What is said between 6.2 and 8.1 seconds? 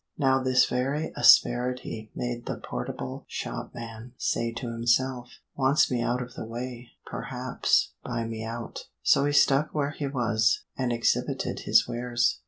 of the way perhaps